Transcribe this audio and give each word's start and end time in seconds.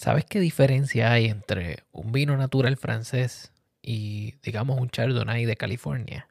¿Sabes 0.00 0.24
qué 0.24 0.40
diferencia 0.40 1.12
hay 1.12 1.26
entre 1.26 1.84
un 1.92 2.10
vino 2.10 2.34
natural 2.38 2.78
francés 2.78 3.52
y, 3.82 4.36
digamos, 4.42 4.80
un 4.80 4.88
Chardonnay 4.88 5.44
de 5.44 5.56
California? 5.56 6.26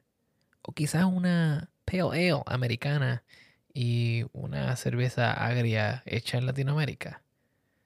O 0.62 0.72
quizás 0.72 1.04
una 1.04 1.70
Pale 1.84 2.32
Ale 2.32 2.42
americana 2.46 3.22
y 3.72 4.24
una 4.32 4.74
cerveza 4.74 5.32
agria 5.32 6.02
hecha 6.04 6.36
en 6.36 6.46
Latinoamérica. 6.46 7.22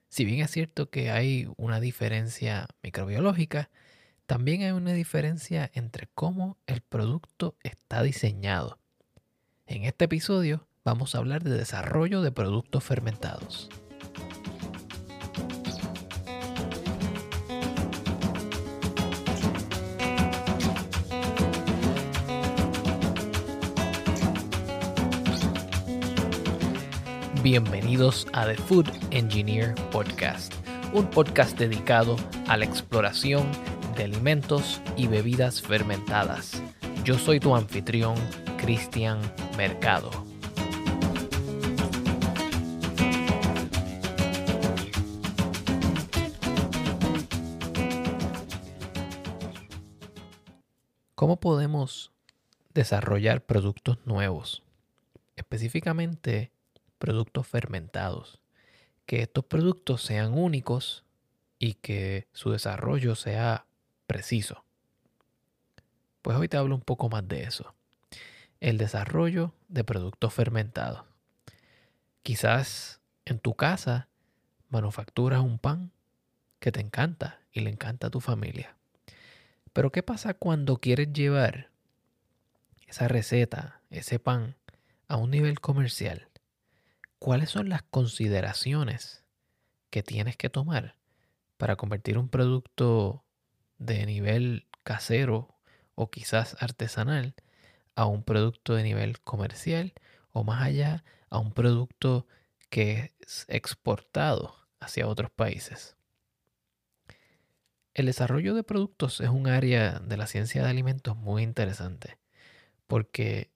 Si 0.09 0.25
bien 0.25 0.41
es 0.41 0.49
cierto 0.49 0.89
que 0.89 1.11
hay 1.11 1.47
una 1.55 1.79
diferencia 1.79 2.65
microbiológica, 2.81 3.69
también 4.25 4.63
hay 4.63 4.71
una 4.71 4.93
diferencia 4.93 5.69
entre 5.75 6.07
cómo 6.15 6.57
el 6.65 6.81
producto 6.81 7.57
está 7.61 8.01
diseñado. 8.01 8.79
En 9.67 9.83
este 9.83 10.05
episodio 10.05 10.67
vamos 10.83 11.13
a 11.13 11.19
hablar 11.19 11.43
de 11.43 11.55
desarrollo 11.55 12.23
de 12.23 12.31
productos 12.31 12.83
fermentados. 12.83 13.69
Bienvenidos 27.45 28.25
a 28.33 28.47
The 28.47 28.55
Food 28.55 28.89
Engineer 29.11 29.75
Podcast, 29.91 30.51
un 30.93 31.07
podcast 31.07 31.55
dedicado 31.55 32.15
a 32.47 32.57
la 32.57 32.65
exploración 32.65 33.47
de 33.95 34.05
alimentos 34.05 34.81
y 34.97 35.05
bebidas 35.05 35.61
fermentadas. 35.61 36.59
Yo 37.03 37.19
soy 37.19 37.39
tu 37.39 37.55
anfitrión, 37.55 38.15
Cristian 38.57 39.19
Mercado. 39.57 40.09
¿Cómo 51.13 51.39
podemos 51.39 52.11
desarrollar 52.73 53.45
productos 53.45 53.99
nuevos? 54.03 54.63
Específicamente, 55.35 56.54
productos 56.97 57.47
fermentados. 57.47 58.39
Que 59.05 59.21
estos 59.21 59.45
productos 59.45 60.01
sean 60.01 60.33
únicos 60.33 61.03
y 61.59 61.75
que 61.75 62.27
su 62.33 62.51
desarrollo 62.51 63.15
sea 63.15 63.65
preciso. 64.07 64.63
Pues 66.21 66.37
hoy 66.37 66.47
te 66.47 66.57
hablo 66.57 66.75
un 66.75 66.81
poco 66.81 67.09
más 67.09 67.27
de 67.27 67.43
eso. 67.43 67.75
El 68.59 68.77
desarrollo 68.77 69.53
de 69.67 69.83
productos 69.83 70.33
fermentados. 70.33 71.03
Quizás 72.23 72.99
en 73.25 73.39
tu 73.39 73.53
casa 73.53 74.07
manufacturas 74.69 75.41
un 75.41 75.59
pan 75.59 75.91
que 76.59 76.71
te 76.71 76.81
encanta 76.81 77.39
y 77.51 77.59
le 77.59 77.69
encanta 77.69 78.07
a 78.07 78.09
tu 78.09 78.21
familia. 78.21 78.75
Pero 79.73 79.91
¿qué 79.91 80.03
pasa 80.03 80.33
cuando 80.33 80.77
quieres 80.77 81.13
llevar 81.13 81.69
esa 82.87 83.07
receta, 83.07 83.81
ese 83.89 84.19
pan, 84.19 84.55
a 85.07 85.17
un 85.17 85.31
nivel 85.31 85.59
comercial? 85.59 86.27
¿Cuáles 87.19 87.49
son 87.49 87.69
las 87.69 87.83
consideraciones 87.83 89.23
que 89.89 90.03
tienes 90.03 90.37
que 90.37 90.49
tomar 90.49 90.97
para 91.57 91.75
convertir 91.75 92.17
un 92.17 92.29
producto 92.29 93.23
de 93.77 94.05
nivel 94.05 94.67
casero 94.83 95.55
o 95.95 96.09
quizás 96.09 96.57
artesanal 96.59 97.35
a 97.95 98.05
un 98.05 98.23
producto 98.23 98.75
de 98.75 98.83
nivel 98.83 99.19
comercial 99.21 99.93
o 100.31 100.43
más 100.43 100.61
allá 100.61 101.03
a 101.29 101.39
un 101.39 101.53
producto 101.53 102.27
que 102.69 103.15
es 103.19 103.45
exportado 103.47 104.55
hacia 104.79 105.07
otros 105.07 105.31
países? 105.31 105.95
El 107.93 108.07
desarrollo 108.07 108.53
de 108.53 108.63
productos 108.63 109.21
es 109.21 109.29
un 109.29 109.47
área 109.47 109.99
de 109.99 110.17
la 110.17 110.27
ciencia 110.27 110.63
de 110.63 110.69
alimentos 110.69 111.15
muy 111.15 111.43
interesante 111.43 112.17
porque 112.87 113.51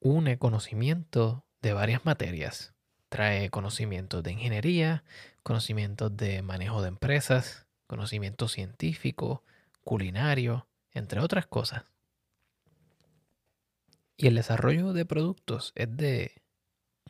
une 0.00 0.38
conocimiento 0.38 1.44
de 1.60 1.74
varias 1.74 2.04
materias 2.06 2.75
Trae 3.16 3.48
conocimientos 3.48 4.22
de 4.22 4.32
ingeniería, 4.32 5.02
conocimientos 5.42 6.14
de 6.18 6.42
manejo 6.42 6.82
de 6.82 6.88
empresas, 6.88 7.64
conocimiento 7.86 8.46
científico, 8.46 9.42
culinario, 9.84 10.68
entre 10.92 11.20
otras 11.20 11.46
cosas. 11.46 11.84
Y 14.18 14.26
el 14.26 14.34
desarrollo 14.34 14.92
de 14.92 15.06
productos 15.06 15.72
es 15.76 15.96
de 15.96 16.42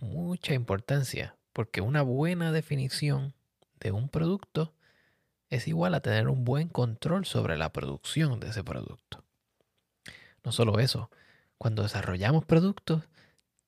mucha 0.01 0.55
importancia 0.55 1.35
porque 1.53 1.81
una 1.81 2.03
buena 2.03 2.53
definición 2.53 3.35
de 3.81 3.91
un 3.91 4.09
producto 4.09 4.75
es 5.51 5.67
igual 5.67 5.93
a 5.95 6.03
tener 6.03 6.29
un 6.29 6.45
buen 6.45 6.69
control 6.69 7.27
sobre 7.27 7.57
la 7.57 7.73
producción 7.73 8.39
de 8.39 8.51
ese 8.51 8.63
producto. 8.63 9.25
No 10.45 10.53
solo 10.53 10.79
eso, 10.79 11.11
cuando 11.59 11.83
desarrollamos 11.83 12.45
productos 12.45 13.03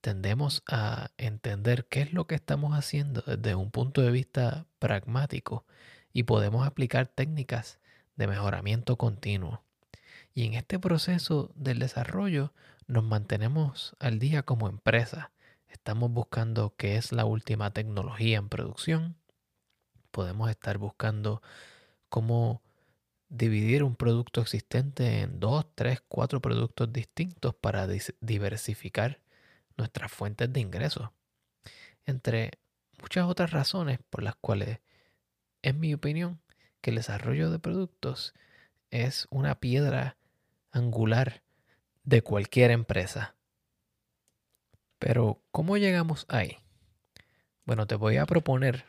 tendemos 0.00 0.62
a 0.68 1.10
entender 1.16 1.86
qué 1.86 2.02
es 2.02 2.12
lo 2.12 2.26
que 2.26 2.34
estamos 2.34 2.74
haciendo 2.74 3.22
desde 3.22 3.54
un 3.54 3.70
punto 3.70 4.00
de 4.00 4.10
vista 4.10 4.66
pragmático 4.78 5.66
y 6.12 6.24
podemos 6.24 6.66
aplicar 6.66 7.08
técnicas 7.08 7.78
de 8.16 8.26
mejoramiento 8.26 8.96
continuo. 8.96 9.62
Y 10.34 10.46
en 10.46 10.54
este 10.54 10.78
proceso 10.78 11.52
del 11.54 11.78
desarrollo 11.78 12.52
nos 12.86 13.04
mantenemos 13.04 13.96
al 13.98 14.18
día 14.18 14.42
como 14.42 14.68
empresa. 14.68 15.32
Estamos 15.68 16.10
buscando 16.10 16.74
qué 16.76 16.96
es 16.96 17.12
la 17.12 17.24
última 17.24 17.72
tecnología 17.72 18.38
en 18.38 18.48
producción. 18.48 19.16
Podemos 20.10 20.50
estar 20.50 20.78
buscando 20.78 21.42
cómo 22.08 22.62
dividir 23.28 23.84
un 23.84 23.94
producto 23.94 24.40
existente 24.40 25.20
en 25.20 25.38
dos, 25.38 25.66
tres, 25.74 26.02
cuatro 26.08 26.40
productos 26.40 26.92
distintos 26.92 27.54
para 27.54 27.86
diversificar 28.20 29.20
nuestras 29.78 30.12
fuentes 30.12 30.52
de 30.52 30.60
ingresos. 30.60 31.10
Entre 32.04 32.50
muchas 33.00 33.26
otras 33.26 33.52
razones 33.52 33.98
por 34.10 34.22
las 34.22 34.36
cuales, 34.36 34.80
en 35.62 35.80
mi 35.80 35.94
opinión, 35.94 36.40
que 36.80 36.90
el 36.90 36.96
desarrollo 36.96 37.50
de 37.50 37.58
productos 37.58 38.34
es 38.90 39.26
una 39.30 39.58
piedra 39.60 40.16
angular 40.70 41.42
de 42.04 42.22
cualquier 42.22 42.70
empresa. 42.70 43.36
Pero, 44.98 45.42
¿cómo 45.50 45.76
llegamos 45.76 46.26
ahí? 46.28 46.58
Bueno, 47.64 47.86
te 47.86 47.94
voy 47.94 48.16
a 48.16 48.26
proponer 48.26 48.86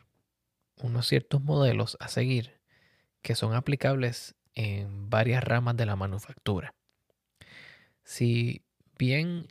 unos 0.81 1.07
ciertos 1.07 1.41
modelos 1.41 1.97
a 1.99 2.07
seguir 2.07 2.59
que 3.21 3.35
son 3.35 3.53
aplicables 3.53 4.35
en 4.55 5.09
varias 5.09 5.43
ramas 5.43 5.75
de 5.77 5.85
la 5.85 5.95
manufactura. 5.95 6.73
Si 8.03 8.65
bien 8.97 9.47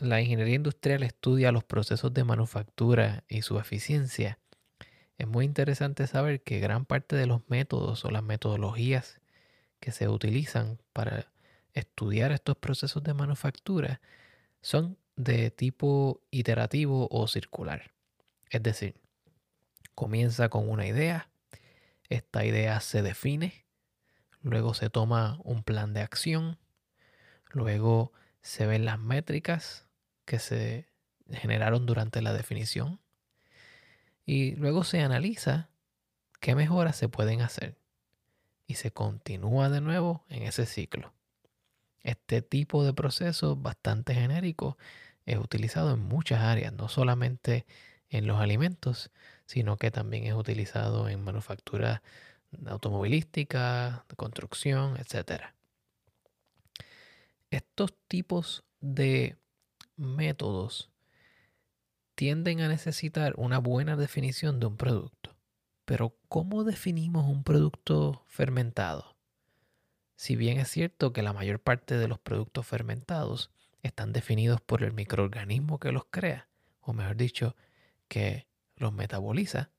la 0.00 0.20
ingeniería 0.20 0.56
industrial 0.56 1.02
estudia 1.02 1.52
los 1.52 1.64
procesos 1.64 2.12
de 2.14 2.24
manufactura 2.24 3.24
y 3.28 3.42
su 3.42 3.58
eficiencia. 3.58 4.38
Es 5.18 5.26
muy 5.26 5.44
interesante 5.44 6.06
saber 6.06 6.42
que 6.42 6.60
gran 6.60 6.86
parte 6.86 7.16
de 7.16 7.26
los 7.26 7.48
métodos 7.48 8.04
o 8.04 8.10
las 8.10 8.22
metodologías 8.22 9.20
que 9.80 9.92
se 9.92 10.08
utilizan 10.08 10.78
para 10.92 11.30
estudiar 11.74 12.32
estos 12.32 12.56
procesos 12.56 13.02
de 13.02 13.14
manufactura 13.14 14.00
son 14.62 14.96
de 15.16 15.50
tipo 15.50 16.22
iterativo 16.30 17.08
o 17.10 17.28
circular. 17.28 17.92
Es 18.48 18.62
decir, 18.62 18.94
comienza 19.94 20.48
con 20.48 20.68
una 20.68 20.86
idea, 20.86 21.28
esta 22.08 22.44
idea 22.44 22.80
se 22.80 23.02
define, 23.02 23.66
luego 24.42 24.74
se 24.74 24.90
toma 24.90 25.38
un 25.44 25.62
plan 25.62 25.92
de 25.92 26.00
acción, 26.00 26.58
luego 27.50 28.12
se 28.42 28.66
ven 28.66 28.84
las 28.84 28.98
métricas, 28.98 29.86
que 30.30 30.38
se 30.38 30.86
generaron 31.32 31.86
durante 31.86 32.22
la 32.22 32.32
definición 32.32 33.00
y 34.24 34.54
luego 34.54 34.84
se 34.84 35.00
analiza 35.00 35.70
qué 36.38 36.54
mejoras 36.54 36.94
se 36.94 37.08
pueden 37.08 37.40
hacer 37.40 37.76
y 38.64 38.74
se 38.74 38.92
continúa 38.92 39.70
de 39.70 39.80
nuevo 39.80 40.24
en 40.28 40.44
ese 40.44 40.66
ciclo. 40.66 41.12
Este 42.04 42.42
tipo 42.42 42.84
de 42.84 42.94
proceso 42.94 43.56
bastante 43.56 44.14
genérico 44.14 44.78
es 45.26 45.36
utilizado 45.36 45.94
en 45.94 45.98
muchas 45.98 46.42
áreas, 46.42 46.72
no 46.72 46.88
solamente 46.88 47.66
en 48.08 48.28
los 48.28 48.38
alimentos, 48.40 49.10
sino 49.46 49.78
que 49.78 49.90
también 49.90 50.26
es 50.26 50.34
utilizado 50.34 51.08
en 51.08 51.24
manufactura 51.24 52.04
automovilística, 52.66 54.04
construcción, 54.16 54.96
etc. 54.96 55.46
Estos 57.50 57.92
tipos 58.06 58.62
de 58.80 59.40
métodos 60.00 60.90
tienden 62.14 62.60
a 62.60 62.68
necesitar 62.68 63.34
una 63.36 63.58
buena 63.58 63.96
definición 63.96 64.58
de 64.58 64.66
un 64.66 64.76
producto. 64.76 65.36
Pero 65.84 66.16
¿cómo 66.28 66.64
definimos 66.64 67.26
un 67.26 67.44
producto 67.44 68.24
fermentado? 68.26 69.16
Si 70.16 70.36
bien 70.36 70.58
es 70.58 70.68
cierto 70.68 71.12
que 71.12 71.22
la 71.22 71.32
mayor 71.32 71.60
parte 71.60 71.96
de 71.96 72.08
los 72.08 72.18
productos 72.18 72.66
fermentados 72.66 73.50
están 73.82 74.12
definidos 74.12 74.60
por 74.60 74.82
el 74.82 74.92
microorganismo 74.92 75.78
que 75.78 75.92
los 75.92 76.04
crea, 76.10 76.48
o 76.80 76.92
mejor 76.92 77.16
dicho, 77.16 77.56
que 78.08 78.46
los 78.76 78.92
metaboliza, 78.92 79.70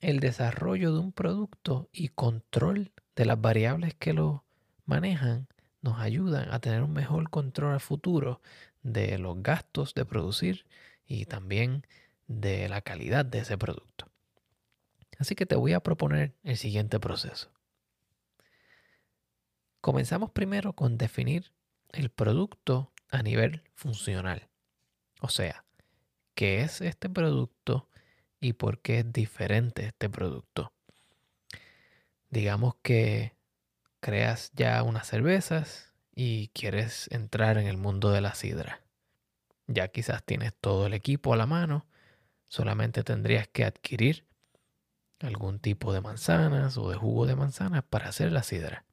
el 0.00 0.20
desarrollo 0.20 0.92
de 0.92 1.00
un 1.00 1.12
producto 1.12 1.88
y 1.92 2.08
control 2.08 2.92
de 3.16 3.24
las 3.24 3.40
variables 3.40 3.94
que 3.94 4.12
lo 4.12 4.44
manejan 4.84 5.48
nos 5.88 6.00
ayudan 6.00 6.52
a 6.52 6.60
tener 6.60 6.82
un 6.82 6.92
mejor 6.92 7.30
control 7.30 7.72
al 7.72 7.80
futuro 7.80 8.42
de 8.82 9.16
los 9.16 9.42
gastos 9.42 9.94
de 9.94 10.04
producir 10.04 10.66
y 11.06 11.24
también 11.24 11.86
de 12.26 12.68
la 12.68 12.82
calidad 12.82 13.24
de 13.24 13.38
ese 13.38 13.56
producto. 13.56 14.06
Así 15.18 15.34
que 15.34 15.46
te 15.46 15.56
voy 15.56 15.72
a 15.72 15.80
proponer 15.80 16.34
el 16.44 16.58
siguiente 16.58 17.00
proceso. 17.00 17.50
Comenzamos 19.80 20.30
primero 20.30 20.74
con 20.74 20.98
definir 20.98 21.52
el 21.92 22.10
producto 22.10 22.92
a 23.10 23.22
nivel 23.22 23.62
funcional. 23.74 24.50
O 25.22 25.30
sea, 25.30 25.64
¿qué 26.34 26.60
es 26.60 26.82
este 26.82 27.08
producto 27.08 27.88
y 28.40 28.52
por 28.52 28.82
qué 28.82 28.98
es 28.98 29.10
diferente 29.10 29.86
este 29.86 30.10
producto? 30.10 30.70
Digamos 32.28 32.74
que 32.82 33.37
creas 34.00 34.50
ya 34.54 34.82
unas 34.82 35.06
cervezas 35.06 35.92
y 36.14 36.48
quieres 36.48 37.08
entrar 37.12 37.58
en 37.58 37.66
el 37.66 37.76
mundo 37.76 38.10
de 38.10 38.20
la 38.20 38.34
sidra. 38.34 38.82
Ya 39.66 39.88
quizás 39.88 40.24
tienes 40.24 40.52
todo 40.60 40.86
el 40.86 40.94
equipo 40.94 41.32
a 41.32 41.36
la 41.36 41.46
mano, 41.46 41.86
solamente 42.48 43.04
tendrías 43.04 43.48
que 43.48 43.64
adquirir 43.64 44.26
algún 45.20 45.58
tipo 45.58 45.92
de 45.92 46.00
manzanas 46.00 46.76
o 46.76 46.90
de 46.90 46.96
jugo 46.96 47.26
de 47.26 47.36
manzanas 47.36 47.84
para 47.84 48.08
hacer 48.08 48.32
la 48.32 48.42
sidra. 48.42 48.84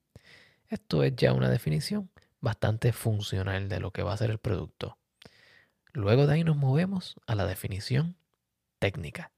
Esto 0.68 1.04
es 1.04 1.16
ya 1.16 1.34
una 1.34 1.50
definición 1.50 2.10
bastante 2.42 2.92
funcional 2.92 3.70
de 3.70 3.80
lo 3.80 3.92
que 3.92 4.04
va 4.04 4.14
a 4.14 4.18
ser 4.18 4.32
el 4.32 4.40
producto. 4.40 4.98
Luego 5.94 6.28
de 6.28 6.34
ahí 6.34 6.44
nos 6.44 6.58
movemos 6.58 7.16
a 7.26 7.36
la 7.36 7.46
definición 7.46 8.18
técnica. 8.80 9.32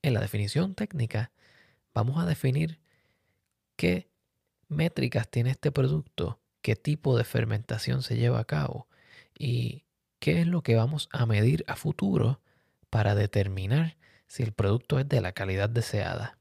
En 0.00 0.14
la 0.14 0.20
definición 0.20 0.74
técnica 0.74 1.30
vamos 1.94 2.20
a 2.20 2.26
definir 2.26 2.81
qué 3.82 4.08
métricas 4.68 5.28
tiene 5.28 5.50
este 5.50 5.72
producto, 5.72 6.38
qué 6.60 6.76
tipo 6.76 7.18
de 7.18 7.24
fermentación 7.24 8.04
se 8.04 8.16
lleva 8.16 8.38
a 8.38 8.44
cabo 8.44 8.86
y 9.36 9.86
qué 10.20 10.40
es 10.40 10.46
lo 10.46 10.62
que 10.62 10.76
vamos 10.76 11.08
a 11.10 11.26
medir 11.26 11.64
a 11.66 11.74
futuro 11.74 12.40
para 12.90 13.16
determinar 13.16 13.96
si 14.28 14.44
el 14.44 14.52
producto 14.52 15.00
es 15.00 15.08
de 15.08 15.20
la 15.20 15.32
calidad 15.32 15.68
deseada. 15.68 16.38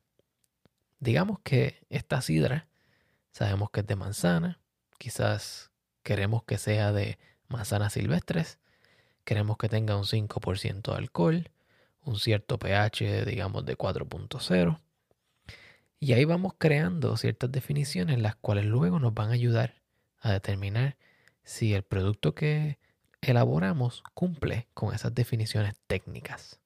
Digamos 0.99 1.39
que 1.39 1.83
esta 1.89 2.21
sidra 2.21 2.67
sabemos 3.31 3.71
que 3.71 3.79
es 3.79 3.87
de 3.87 3.95
manzana, 3.95 4.59
quizás 4.99 5.71
queremos 6.03 6.44
que 6.44 6.59
sea 6.59 6.91
de 6.91 7.17
manzanas 7.47 7.94
silvestres, 7.94 8.59
queremos 9.23 9.57
que 9.57 9.67
tenga 9.67 9.97
un 9.97 10.05
5% 10.05 10.91
de 10.91 10.95
alcohol, 10.95 11.49
un 12.03 12.19
cierto 12.19 12.59
pH, 12.59 13.25
digamos, 13.25 13.65
de 13.65 13.75
4.0 13.75 14.79
y 16.01 16.13
ahí 16.13 16.25
vamos 16.25 16.53
creando 16.57 17.15
ciertas 17.15 17.51
definiciones 17.51 18.19
las 18.19 18.36
cuales 18.36 18.65
luego 18.65 19.00
nos 19.00 19.13
van 19.13 19.30
a 19.30 19.33
ayudar 19.33 19.75
a 20.19 20.31
determinar 20.31 20.98
si 21.44 21.75
el 21.75 21.83
producto 21.83 22.33
que 22.33 22.80
elaboramos 23.21 24.01
cumple 24.15 24.68
con 24.74 24.95
esas 24.95 25.13
definiciones 25.13 25.75
técnicas. 25.86 26.59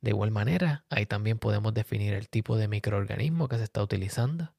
De 0.00 0.10
igual 0.10 0.30
manera, 0.30 0.86
ahí 0.88 1.04
también 1.04 1.38
podemos 1.38 1.74
definir 1.74 2.14
el 2.14 2.30
tipo 2.30 2.56
de 2.56 2.68
microorganismo 2.68 3.48
que 3.48 3.58
se 3.58 3.64
está 3.64 3.82
utilizando. 3.82 4.54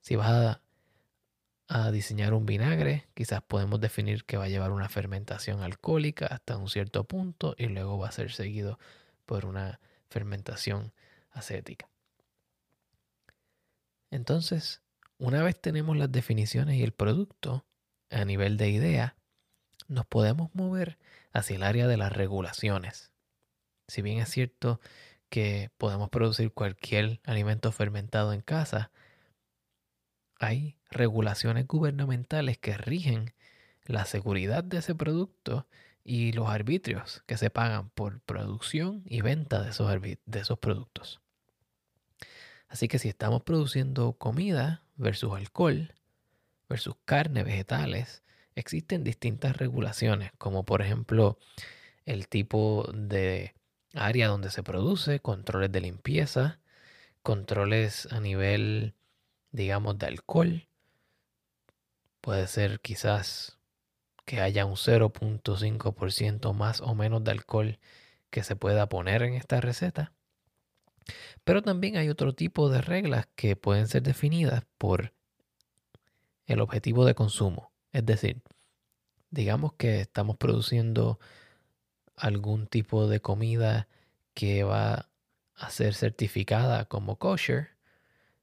Si 0.00 0.14
vas 0.14 0.30
a, 0.30 0.62
a, 1.66 1.90
diseñar 1.90 2.32
un 2.32 2.46
vinagre, 2.46 3.08
quizás 3.14 3.42
podemos 3.42 3.80
definir 3.80 4.24
que 4.24 4.36
va 4.36 4.44
a 4.44 4.48
llevar 4.48 4.70
una 4.70 4.88
fermentación 4.88 5.62
alcohólica 5.64 6.26
hasta 6.26 6.56
un 6.56 6.68
cierto 6.68 7.02
punto 7.02 7.56
y 7.58 7.66
luego 7.66 7.98
va 7.98 8.06
a 8.06 8.12
ser 8.12 8.30
seguido 8.30 8.78
por 9.26 9.46
una 9.46 9.80
fermentación 10.08 10.92
acética. 11.32 11.88
Entonces, 14.10 14.82
una 15.18 15.42
vez 15.42 15.60
tenemos 15.60 15.96
las 15.96 16.10
definiciones 16.10 16.76
y 16.76 16.82
el 16.82 16.92
producto 16.92 17.66
a 18.10 18.24
nivel 18.24 18.56
de 18.56 18.70
idea, 18.70 19.16
nos 19.88 20.06
podemos 20.06 20.54
mover 20.54 20.98
hacia 21.32 21.56
el 21.56 21.62
área 21.62 21.86
de 21.86 21.96
las 21.96 22.12
regulaciones. 22.12 23.12
Si 23.86 24.02
bien 24.02 24.18
es 24.18 24.30
cierto 24.30 24.80
que 25.28 25.70
podemos 25.76 26.10
producir 26.10 26.52
cualquier 26.52 27.20
alimento 27.24 27.72
fermentado 27.72 28.32
en 28.32 28.40
casa, 28.40 28.90
hay 30.38 30.78
regulaciones 30.90 31.66
gubernamentales 31.66 32.58
que 32.58 32.76
rigen 32.76 33.34
la 33.84 34.04
seguridad 34.04 34.62
de 34.62 34.78
ese 34.78 34.94
producto 34.94 35.66
y 36.04 36.32
los 36.32 36.48
arbitrios 36.48 37.22
que 37.26 37.36
se 37.36 37.50
pagan 37.50 37.90
por 37.90 38.20
producción 38.20 39.02
y 39.04 39.20
venta 39.20 39.62
de 39.62 39.70
esos, 39.70 39.90
de 40.00 40.40
esos 40.40 40.58
productos. 40.58 41.20
Así 42.68 42.88
que 42.88 42.98
si 42.98 43.08
estamos 43.08 43.42
produciendo 43.42 44.12
comida 44.12 44.82
versus 44.96 45.34
alcohol, 45.34 45.94
versus 46.68 46.96
carne, 47.04 47.42
vegetales, 47.42 48.22
existen 48.54 49.04
distintas 49.04 49.56
regulaciones, 49.56 50.32
como 50.38 50.64
por 50.64 50.82
ejemplo 50.82 51.38
el 52.04 52.28
tipo 52.28 52.90
de 52.94 53.54
área 53.94 54.28
donde 54.28 54.50
se 54.50 54.62
produce, 54.62 55.20
controles 55.20 55.72
de 55.72 55.80
limpieza, 55.80 56.60
controles 57.22 58.06
a 58.12 58.20
nivel, 58.20 58.94
digamos, 59.52 59.98
de 59.98 60.06
alcohol. 60.06 60.68
Puede 62.20 62.46
ser 62.48 62.80
quizás 62.80 63.58
que 64.24 64.40
haya 64.40 64.66
un 64.66 64.76
0.5% 64.76 66.52
más 66.52 66.80
o 66.82 66.94
menos 66.94 67.24
de 67.24 67.30
alcohol 67.30 67.78
que 68.30 68.42
se 68.42 68.56
pueda 68.56 68.88
poner 68.88 69.22
en 69.22 69.34
esta 69.34 69.60
receta. 69.60 70.12
Pero 71.44 71.62
también 71.62 71.96
hay 71.96 72.08
otro 72.08 72.34
tipo 72.34 72.68
de 72.68 72.80
reglas 72.80 73.28
que 73.34 73.56
pueden 73.56 73.88
ser 73.88 74.02
definidas 74.02 74.64
por 74.78 75.12
el 76.46 76.60
objetivo 76.60 77.04
de 77.04 77.14
consumo. 77.14 77.72
Es 77.92 78.04
decir, 78.06 78.42
digamos 79.30 79.74
que 79.74 80.00
estamos 80.00 80.36
produciendo 80.36 81.18
algún 82.16 82.66
tipo 82.66 83.06
de 83.06 83.20
comida 83.20 83.88
que 84.34 84.64
va 84.64 85.08
a 85.54 85.70
ser 85.70 85.94
certificada 85.94 86.86
como 86.86 87.16
kosher 87.16 87.70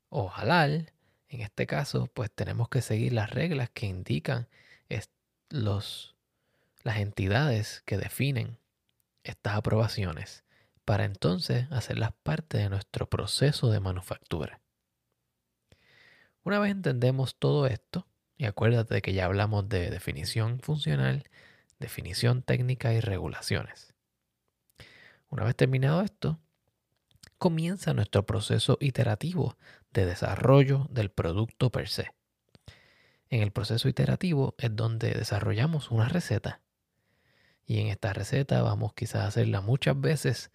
o 0.09 0.29
halal. 0.29 0.91
En 1.29 1.41
este 1.41 1.67
caso, 1.67 2.07
pues 2.13 2.31
tenemos 2.31 2.69
que 2.69 2.81
seguir 2.81 3.13
las 3.13 3.29
reglas 3.31 3.69
que 3.69 3.87
indican 3.87 4.47
los, 5.49 6.15
las 6.83 6.97
entidades 6.97 7.83
que 7.85 7.97
definen 7.97 8.57
estas 9.23 9.55
aprobaciones 9.55 10.44
para 10.85 11.03
entonces 11.03 11.67
hacerlas 11.71 12.13
parte 12.23 12.59
de 12.59 12.69
nuestro 12.69 13.09
proceso 13.09 13.71
de 13.71 13.79
manufactura. 13.79 14.61
Una 16.43 16.59
vez 16.59 16.71
entendemos 16.71 17.35
todo 17.37 17.65
esto, 17.65 18.07
y 18.37 18.45
acuérdate 18.45 18.93
de 18.93 19.01
que 19.01 19.13
ya 19.13 19.25
hablamos 19.25 19.67
de 19.67 19.89
definición 19.89 20.59
funcional, 20.59 21.23
definición 21.79 22.43
técnica 22.43 22.93
y 22.93 22.99
regulaciones. 22.99 23.95
Una 25.29 25.43
vez 25.43 25.55
terminado 25.55 26.01
esto, 26.01 26.39
comienza 27.39 27.93
nuestro 27.93 28.25
proceso 28.25 28.77
iterativo 28.79 29.57
de 29.91 30.05
desarrollo 30.05 30.87
del 30.91 31.09
producto 31.09 31.71
per 31.71 31.89
se. 31.89 32.11
En 33.29 33.41
el 33.41 33.51
proceso 33.51 33.89
iterativo 33.89 34.53
es 34.59 34.75
donde 34.75 35.11
desarrollamos 35.11 35.89
una 35.89 36.07
receta. 36.07 36.61
Y 37.65 37.79
en 37.79 37.87
esta 37.87 38.13
receta 38.13 38.61
vamos 38.61 38.93
quizás 38.93 39.23
a 39.23 39.27
hacerla 39.27 39.61
muchas 39.61 39.99
veces 39.99 40.51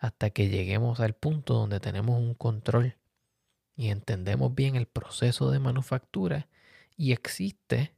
hasta 0.00 0.30
que 0.30 0.48
lleguemos 0.48 0.98
al 0.98 1.14
punto 1.14 1.54
donde 1.54 1.78
tenemos 1.78 2.18
un 2.18 2.34
control 2.34 2.96
y 3.76 3.90
entendemos 3.90 4.54
bien 4.54 4.74
el 4.74 4.86
proceso 4.86 5.50
de 5.50 5.58
manufactura 5.58 6.48
y 6.96 7.12
existe 7.12 7.94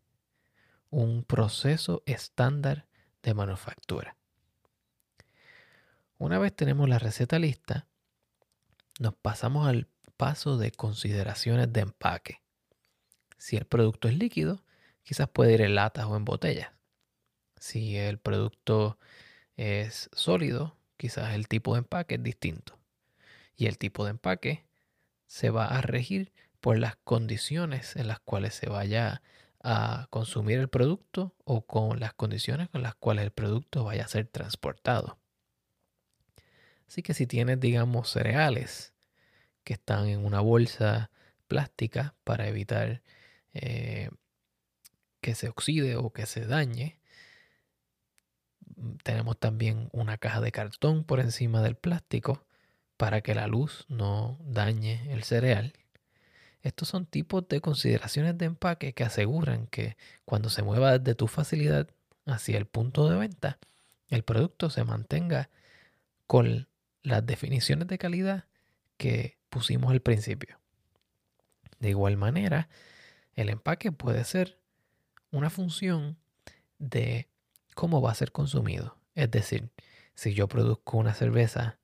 un 0.91 1.23
proceso 1.23 2.03
estándar 2.05 2.87
de 3.23 3.35
manufactura. 3.35 4.17
Una 6.19 6.41
vez 6.41 6.55
tenemos 6.55 6.89
la 6.89 6.99
receta 6.99 7.39
lista, 7.39 7.87
nos 8.99 9.15
pasamos 9.15 9.69
al 9.69 9.87
paso 10.17 10.59
de 10.59 10.73
consideraciones 10.73 11.73
de 11.73 11.81
empaque. 11.81 12.43
Si 13.39 13.57
el 13.57 13.65
producto 13.65 14.09
es 14.09 14.19
líquido, 14.19 14.65
quizás 15.05 15.29
puede 15.29 15.55
ir 15.55 15.61
en 15.61 15.77
latas 15.77 16.07
o 16.07 16.17
en 16.17 16.25
botellas. 16.25 16.73
Si 17.59 17.97
el 17.97 18.19
producto 18.19 18.99
es 19.57 20.11
sólido, 20.13 20.77
quizás 20.97 21.35
el 21.35 21.49
tipo 21.49 21.75
de 21.75 21.81
empaque 21.81 22.17
es 22.17 22.23
distinto. 22.23 22.79
Y 23.57 23.67
el 23.67 23.79
tipo 23.79 24.05
de 24.05 24.11
empaque 24.13 24.65
se 25.27 25.51
va 25.51 25.67
a 25.67 25.81
regir 25.81 26.33
por 26.61 26.79
las 26.79 26.97
condiciones 26.97 27.97
en 27.97 28.09
las 28.09 28.21
cuales 28.21 28.55
se 28.55 28.69
vaya 28.69 29.23
a 29.63 30.07
consumir 30.11 30.59
el 30.59 30.69
producto 30.69 31.35
o 31.45 31.65
con 31.67 32.01
las 32.01 32.15
condiciones 32.15 32.69
con 32.69 32.83
las 32.83 32.95
cuales 32.95 33.25
el 33.25 33.31
producto 33.31 33.85
vaya 33.85 34.05
a 34.05 34.09
ser 34.09 34.27
transportado. 34.27 35.19
Así 36.89 37.03
que 37.03 37.15
si 37.15 37.27
tienes, 37.27 37.59
digamos, 37.61 38.11
cereales 38.11 38.93
que 39.65 39.75
están 39.75 40.09
en 40.09 40.25
una 40.25 40.41
bolsa 40.41 41.11
plástica 41.47 42.15
para 42.25 42.49
evitar 42.49 43.03
eh, 43.55 44.11
que 45.21 45.35
se 45.35 45.49
oxide 45.49 45.97
o 45.97 46.13
que 46.13 46.27
se 46.27 46.47
dañe, 46.47 46.99
tenemos 49.03 49.39
también 49.39 49.89
una 49.93 50.19
caja 50.19 50.41
de 50.41 50.53
cartón 50.53 51.05
por 51.05 51.21
encima 51.21 51.63
del 51.63 51.77
plástico 51.77 52.45
para 52.97 53.21
que 53.21 53.35
la 53.35 53.47
luz 53.47 53.85
no 53.89 54.39
dañe 54.45 55.13
el 55.13 55.25
cereal. 55.25 55.73
Estos 56.63 56.89
son 56.89 57.07
tipos 57.07 57.49
de 57.49 57.61
consideraciones 57.61 58.39
de 58.39 58.47
empaque 58.47 58.93
que 58.93 59.05
aseguran 59.05 59.67
que 59.67 59.97
cuando 60.25 60.49
se 60.51 60.63
mueva 60.63 60.99
desde 60.99 61.15
tu 61.15 61.27
facilidad 61.27 61.89
hacia 62.27 62.59
el 62.59 62.67
punto 62.67 63.09
de 63.09 63.17
venta, 63.17 63.59
el 64.09 64.23
producto 64.23 64.71
se 64.71 64.85
mantenga 64.85 65.51
con 66.27 66.69
las 67.03 67.27
definiciones 67.27 67.89
de 67.89 67.99
calidad 67.99 68.45
que 68.97 69.39
pusimos 69.51 69.91
al 69.91 70.01
principio. 70.01 70.61
De 71.81 71.91
igual 71.91 72.17
manera, 72.17 72.69
el 73.35 73.49
empaque 73.49 73.91
puede 73.91 74.23
ser 74.25 74.61
una 75.33 75.51
función 75.51 76.17
de 76.79 77.29
cómo 77.75 78.01
va 78.01 78.13
a 78.13 78.15
ser 78.15 78.33
consumido. 78.33 78.97
Es 79.15 79.31
decir, 79.31 79.71
si 80.15 80.35
yo 80.35 80.49
produzco 80.49 80.99
una 80.99 81.15
cerveza 81.15 81.79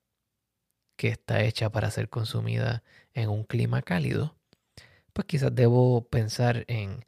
que 0.97 1.09
está 1.09 1.43
hecha 1.43 1.71
para 1.71 1.91
ser 1.91 2.09
consumida 2.09 2.83
en 3.15 3.31
un 3.31 3.45
clima 3.45 3.83
cálido, 3.83 4.37
pues 5.13 5.27
quizás 5.27 5.55
debo 5.55 6.09
pensar 6.09 6.65
en 6.69 7.05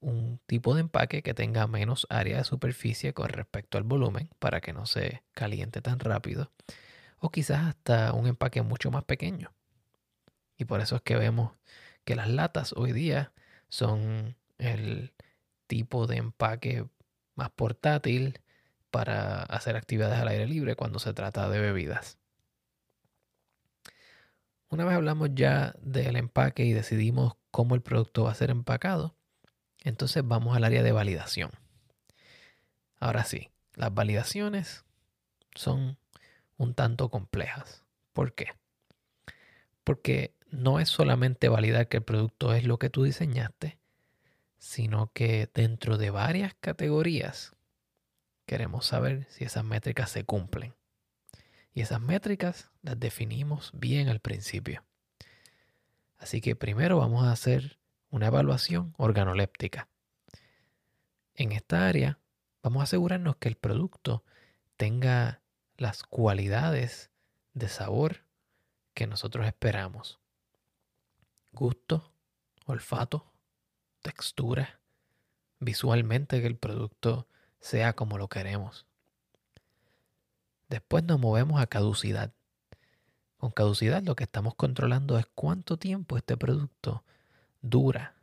un 0.00 0.40
tipo 0.46 0.74
de 0.74 0.80
empaque 0.80 1.22
que 1.22 1.34
tenga 1.34 1.66
menos 1.66 2.06
área 2.10 2.38
de 2.38 2.44
superficie 2.44 3.14
con 3.14 3.28
respecto 3.28 3.78
al 3.78 3.84
volumen 3.84 4.28
para 4.38 4.60
que 4.60 4.72
no 4.72 4.86
se 4.86 5.22
caliente 5.32 5.80
tan 5.80 6.00
rápido. 6.00 6.50
O 7.18 7.30
quizás 7.30 7.60
hasta 7.68 8.12
un 8.12 8.26
empaque 8.26 8.62
mucho 8.62 8.90
más 8.90 9.04
pequeño. 9.04 9.52
Y 10.56 10.64
por 10.64 10.80
eso 10.80 10.96
es 10.96 11.02
que 11.02 11.16
vemos 11.16 11.52
que 12.04 12.16
las 12.16 12.28
latas 12.28 12.72
hoy 12.72 12.92
día 12.92 13.32
son 13.68 14.36
el 14.58 15.12
tipo 15.66 16.06
de 16.06 16.16
empaque 16.16 16.86
más 17.34 17.50
portátil 17.50 18.40
para 18.90 19.42
hacer 19.42 19.76
actividades 19.76 20.18
al 20.18 20.28
aire 20.28 20.46
libre 20.46 20.76
cuando 20.76 20.98
se 20.98 21.14
trata 21.14 21.48
de 21.48 21.60
bebidas. 21.60 22.18
Una 24.68 24.84
vez 24.84 24.94
hablamos 24.94 25.30
ya 25.34 25.74
del 25.80 26.16
empaque 26.16 26.64
y 26.64 26.72
decidimos 26.72 27.34
cómo 27.50 27.74
el 27.74 27.82
producto 27.82 28.24
va 28.24 28.30
a 28.30 28.34
ser 28.34 28.50
empacado, 28.50 29.14
entonces 29.84 30.22
vamos 30.26 30.56
al 30.56 30.64
área 30.64 30.82
de 30.82 30.92
validación. 30.92 31.50
Ahora 32.98 33.24
sí, 33.24 33.50
las 33.74 33.92
validaciones 33.92 34.84
son 35.54 35.98
un 36.56 36.74
tanto 36.74 37.10
complejas. 37.10 37.82
¿Por 38.12 38.34
qué? 38.34 38.48
Porque 39.84 40.34
no 40.50 40.80
es 40.80 40.88
solamente 40.88 41.48
validar 41.48 41.88
que 41.88 41.98
el 41.98 42.02
producto 42.02 42.54
es 42.54 42.64
lo 42.64 42.78
que 42.78 42.90
tú 42.90 43.02
diseñaste, 43.02 43.78
sino 44.62 45.10
que 45.12 45.50
dentro 45.52 45.98
de 45.98 46.10
varias 46.10 46.54
categorías 46.54 47.56
queremos 48.46 48.86
saber 48.86 49.26
si 49.28 49.42
esas 49.42 49.64
métricas 49.64 50.08
se 50.08 50.22
cumplen. 50.22 50.72
Y 51.74 51.80
esas 51.80 52.00
métricas 52.00 52.70
las 52.80 52.98
definimos 53.00 53.72
bien 53.74 54.08
al 54.08 54.20
principio. 54.20 54.84
Así 56.16 56.40
que 56.40 56.54
primero 56.54 56.98
vamos 56.98 57.24
a 57.24 57.32
hacer 57.32 57.80
una 58.08 58.28
evaluación 58.28 58.94
organoléptica. 58.98 59.88
En 61.34 61.50
esta 61.50 61.88
área 61.88 62.20
vamos 62.62 62.82
a 62.82 62.84
asegurarnos 62.84 63.34
que 63.38 63.48
el 63.48 63.56
producto 63.56 64.22
tenga 64.76 65.42
las 65.76 66.04
cualidades 66.04 67.10
de 67.52 67.66
sabor 67.66 68.22
que 68.94 69.08
nosotros 69.08 69.44
esperamos. 69.44 70.20
Gusto, 71.50 72.14
olfato, 72.64 73.31
textura, 74.02 74.80
visualmente 75.60 76.40
que 76.40 76.46
el 76.46 76.56
producto 76.56 77.26
sea 77.60 77.94
como 77.94 78.18
lo 78.18 78.28
queremos. 78.28 78.86
Después 80.68 81.04
nos 81.04 81.20
movemos 81.20 81.60
a 81.60 81.66
caducidad. 81.66 82.32
Con 83.36 83.50
caducidad 83.50 84.02
lo 84.02 84.16
que 84.16 84.24
estamos 84.24 84.54
controlando 84.54 85.18
es 85.18 85.26
cuánto 85.34 85.76
tiempo 85.76 86.16
este 86.16 86.36
producto 86.36 87.04
dura. 87.60 88.14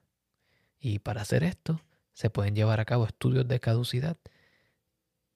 Y 0.80 1.00
para 1.00 1.22
hacer 1.22 1.44
esto 1.44 1.82
se 2.14 2.30
pueden 2.30 2.56
llevar 2.56 2.80
a 2.80 2.86
cabo 2.86 3.06
estudios 3.06 3.48
de 3.48 3.60
caducidad 3.60 4.18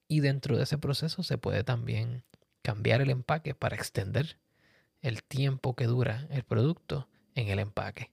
y 0.07 0.19
dentro 0.19 0.57
de 0.57 0.63
ese 0.63 0.77
proceso 0.77 1.23
se 1.23 1.37
puede 1.37 1.63
también 1.63 2.23
cambiar 2.61 3.01
el 3.01 3.09
empaque 3.09 3.55
para 3.55 3.75
extender 3.75 4.37
el 5.01 5.23
tiempo 5.23 5.75
que 5.75 5.85
dura 5.85 6.27
el 6.29 6.43
producto 6.43 7.07
en 7.35 7.49
el 7.49 7.59
empaque. 7.59 8.11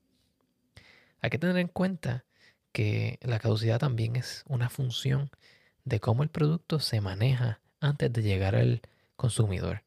Hay 1.20 1.30
que 1.30 1.38
tener 1.38 1.56
en 1.58 1.68
cuenta 1.68 2.24
que 2.72 3.18
la 3.22 3.38
caducidad 3.38 3.78
también 3.78 4.16
es 4.16 4.44
una 4.48 4.68
función 4.68 5.30
de 5.84 6.00
cómo 6.00 6.22
el 6.22 6.28
producto 6.28 6.78
se 6.78 7.00
maneja 7.00 7.60
antes 7.80 8.12
de 8.12 8.22
llegar 8.22 8.54
al 8.54 8.82
consumidor. 9.16 9.84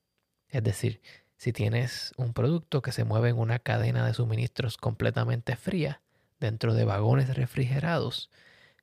Es 0.50 0.64
decir, 0.64 1.02
si 1.38 1.54
tienes 1.54 2.14
un 2.18 2.34
producto 2.34 2.82
que 2.82 2.92
se 2.92 3.04
mueve 3.04 3.30
en 3.30 3.38
una 3.38 3.60
cadena 3.60 4.06
de 4.06 4.14
suministros 4.14 4.78
completamente 4.78 5.56
fría, 5.56 6.02
dentro 6.40 6.74
de 6.74 6.86
vagones 6.86 7.36
refrigerados, 7.36 8.30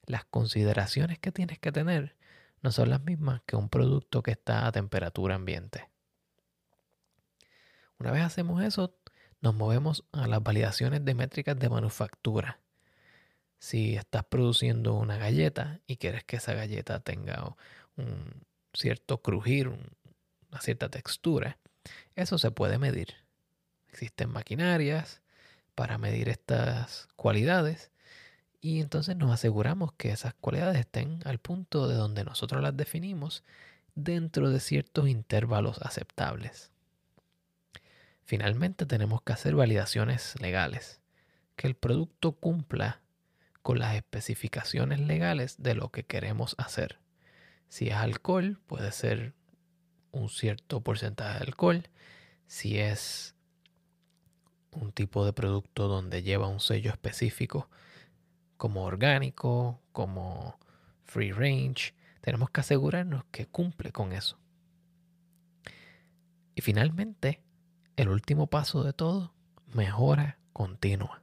las 0.06 0.24
consideraciones 0.24 1.18
que 1.18 1.30
tienes 1.30 1.58
que 1.58 1.72
tener 1.72 2.16
no 2.62 2.72
son 2.72 2.90
las 2.90 3.02
mismas 3.02 3.42
que 3.46 3.56
un 3.56 3.68
producto 3.68 4.22
que 4.22 4.32
está 4.32 4.66
a 4.66 4.72
temperatura 4.72 5.34
ambiente. 5.34 5.88
Una 7.98 8.12
vez 8.12 8.22
hacemos 8.22 8.62
eso, 8.62 8.94
nos 9.40 9.54
movemos 9.54 10.04
a 10.12 10.26
las 10.26 10.42
validaciones 10.42 11.04
de 11.04 11.14
métricas 11.14 11.58
de 11.58 11.68
manufactura. 11.68 12.60
Si 13.58 13.96
estás 13.96 14.24
produciendo 14.24 14.94
una 14.94 15.18
galleta 15.18 15.80
y 15.86 15.96
quieres 15.96 16.24
que 16.24 16.36
esa 16.36 16.54
galleta 16.54 17.00
tenga 17.00 17.56
un 17.96 18.44
cierto 18.72 19.20
crujir, 19.22 19.68
una 19.68 20.60
cierta 20.60 20.88
textura, 20.88 21.58
eso 22.14 22.38
se 22.38 22.50
puede 22.50 22.78
medir. 22.78 23.14
Existen 23.88 24.30
maquinarias 24.30 25.20
para 25.74 25.98
medir 25.98 26.28
estas 26.28 27.08
cualidades 27.16 27.90
y 28.60 28.80
entonces 28.80 29.16
nos 29.16 29.32
aseguramos 29.32 29.92
que 29.94 30.10
esas 30.10 30.34
cualidades 30.34 30.80
estén 30.80 31.20
al 31.24 31.38
punto 31.38 31.88
de 31.88 31.94
donde 31.94 32.24
nosotros 32.24 32.62
las 32.62 32.76
definimos 32.76 33.42
dentro 33.94 34.50
de 34.50 34.60
ciertos 34.60 35.08
intervalos 35.08 35.80
aceptables. 35.80 36.70
Finalmente 38.30 38.86
tenemos 38.86 39.22
que 39.22 39.32
hacer 39.32 39.56
validaciones 39.56 40.40
legales, 40.40 41.00
que 41.56 41.66
el 41.66 41.74
producto 41.74 42.30
cumpla 42.30 43.00
con 43.60 43.80
las 43.80 43.96
especificaciones 43.96 45.00
legales 45.00 45.60
de 45.60 45.74
lo 45.74 45.90
que 45.90 46.04
queremos 46.04 46.54
hacer. 46.56 47.00
Si 47.68 47.88
es 47.88 47.96
alcohol, 47.96 48.60
puede 48.68 48.92
ser 48.92 49.34
un 50.12 50.28
cierto 50.28 50.80
porcentaje 50.80 51.40
de 51.40 51.44
alcohol. 51.44 51.88
Si 52.46 52.78
es 52.78 53.34
un 54.70 54.92
tipo 54.92 55.26
de 55.26 55.32
producto 55.32 55.88
donde 55.88 56.22
lleva 56.22 56.46
un 56.46 56.60
sello 56.60 56.92
específico, 56.92 57.68
como 58.56 58.84
orgánico, 58.84 59.80
como 59.90 60.56
free 61.02 61.32
range, 61.32 61.94
tenemos 62.20 62.48
que 62.50 62.60
asegurarnos 62.60 63.24
que 63.32 63.46
cumple 63.46 63.90
con 63.90 64.12
eso. 64.12 64.38
Y 66.54 66.60
finalmente, 66.60 67.40
el 68.00 68.08
último 68.08 68.46
paso 68.46 68.82
de 68.82 68.94
todo, 68.94 69.34
mejora 69.74 70.38
continua. 70.54 71.20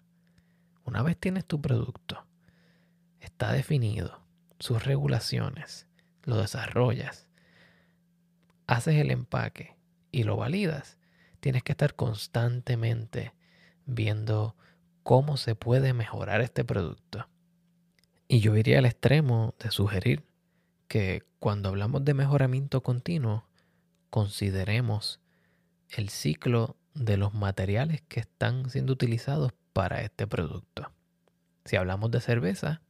Una 0.85 1.01
vez 1.01 1.17
tienes 1.17 1.43
tu 1.43 1.59
producto, 1.59 2.23
está 3.19 3.51
definido, 3.51 4.21
sus 4.59 4.85
regulaciones, 4.85 5.87
lo 6.21 6.37
desarrollas, 6.37 7.27
haces 8.67 8.95
el 8.97 9.09
empaque 9.09 9.75
y 10.11 10.21
lo 10.21 10.37
validas, 10.37 10.99
tienes 11.39 11.63
que 11.63 11.71
estar 11.71 11.95
constantemente 11.95 13.33
viendo 13.87 14.55
cómo 15.01 15.37
se 15.37 15.55
puede 15.55 15.93
mejorar 15.93 16.41
este 16.41 16.63
producto. 16.63 17.27
Y 18.27 18.39
yo 18.39 18.55
iría 18.55 18.77
al 18.77 18.85
extremo 18.85 19.55
de 19.57 19.71
sugerir 19.71 20.27
que 20.87 21.23
cuando 21.39 21.69
hablamos 21.69 22.05
de 22.05 22.13
mejoramiento 22.13 22.83
continuo, 22.83 23.47
consideremos 24.11 25.19
el 25.89 26.09
ciclo 26.09 26.75
de 26.93 27.17
los 27.17 27.33
materiales 27.33 28.01
que 28.07 28.19
están 28.19 28.69
siendo 28.69 28.93
utilizados 28.93 29.53
para 29.73 30.01
este 30.01 30.27
producto. 30.27 30.91
Si 31.65 31.75
hablamos 31.75 32.11
de 32.11 32.21
cerveza, 32.21 32.81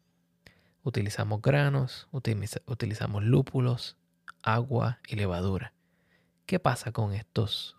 utilizamos 0.84 1.42
granos, 1.42 2.08
utilizamos 2.12 3.24
lúpulos, 3.24 3.98
agua 4.42 5.00
y 5.08 5.16
levadura. 5.16 5.74
¿Qué 6.46 6.60
pasa 6.60 6.92
con 6.92 7.14
estos 7.14 7.76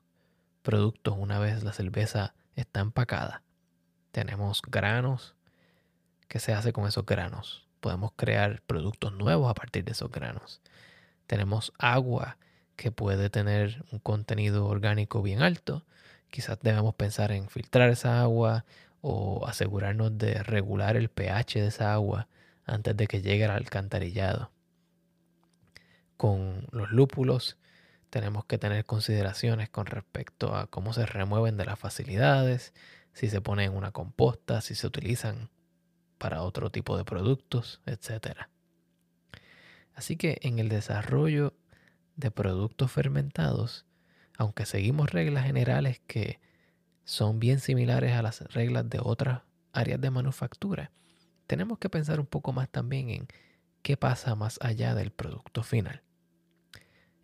productos 0.63 1.15
una 1.17 1.39
vez 1.39 1.65
la 1.65 1.73
cerveza 1.73 2.35
está 2.55 2.81
empacada? 2.81 3.43
Tenemos 4.11 4.61
granos. 4.63 5.35
¿Qué 6.29 6.39
se 6.39 6.53
hace 6.53 6.73
con 6.73 6.87
esos 6.87 7.07
granos? 7.07 7.67
Podemos 7.81 8.13
crear 8.17 8.61
productos 8.67 9.13
nuevos 9.15 9.51
a 9.51 9.55
partir 9.55 9.85
de 9.85 9.93
esos 9.93 10.11
granos. 10.11 10.61
Tenemos 11.27 11.73
agua 11.79 12.37
que 12.79 12.93
puede 12.93 13.29
tener 13.29 13.85
un 13.91 13.99
contenido 13.99 14.65
orgánico 14.67 15.21
bien 15.21 15.43
alto. 15.43 15.85
Quizás 16.31 16.61
debemos 16.63 16.95
pensar 16.95 17.33
en 17.33 17.49
filtrar 17.49 17.91
esa 17.91 18.23
agua 18.23 18.65
o 19.01 19.45
asegurarnos 19.49 20.17
de 20.17 20.45
regular 20.45 20.97
el 20.97 21.09
pH 21.09 21.61
de 21.61 21.67
esa 21.67 21.93
agua 21.93 22.29
antes 22.65 22.97
de 22.97 23.09
que 23.09 23.21
llegue 23.21 23.45
al 23.45 23.51
alcantarillado. 23.51 24.53
Con 26.17 26.69
los 26.71 26.93
lúpulos 26.93 27.59
tenemos 28.11 28.45
que 28.45 28.59
tener 28.59 28.85
consideraciones 28.85 29.69
con 29.69 29.87
respecto 29.87 30.55
a 30.55 30.69
cómo 30.69 30.93
se 30.93 31.05
remueven 31.05 31.57
de 31.57 31.65
las 31.65 31.81
facilidades, 31.81 32.73
si 33.13 33.29
se 33.29 33.41
ponen 33.41 33.73
en 33.73 33.77
una 33.77 33.91
composta, 33.91 34.61
si 34.61 34.77
se 34.77 34.87
utilizan 34.87 35.51
para 36.17 36.43
otro 36.43 36.71
tipo 36.71 36.97
de 36.97 37.05
productos, 37.05 37.81
etc. 37.87 38.47
Así 39.97 40.17
que 40.17 40.39
en 40.43 40.61
el 40.61 40.69
desarrollo 40.69 41.55
de 42.19 42.31
productos 42.31 42.93
fermentados, 42.93 43.87
aunque 44.37 44.67
seguimos 44.67 45.11
reglas 45.11 45.47
generales 45.47 46.01
que 46.07 46.41
son 47.05 47.39
bien 47.39 47.61
similares 47.61 48.13
a 48.13 48.23
las 48.23 48.41
reglas 48.53 48.91
de 48.91 48.99
otras 49.01 49.43
áreas 49.73 50.01
de 50.01 50.11
manufactura, 50.11 50.91
tenemos 51.47 51.79
que 51.79 51.89
pensar 51.89 52.21
un 52.21 52.27
poco 52.27 52.53
más 52.53 52.69
también 52.69 53.09
en 53.09 53.29
qué 53.83 53.97
pasa 53.97 54.35
más 54.35 54.59
allá 54.61 54.95
del 54.95 55.13
producto 55.13 55.63
final. 55.63 56.03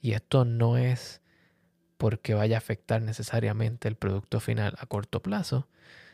Y 0.00 0.12
esto 0.12 0.44
no 0.44 0.78
es 0.78 1.20
porque 1.98 2.34
vaya 2.34 2.56
a 2.56 2.58
afectar 2.58 3.02
necesariamente 3.02 3.88
el 3.88 3.96
producto 3.96 4.38
final 4.38 4.74
a 4.78 4.86
corto 4.86 5.22
plazo, 5.22 5.68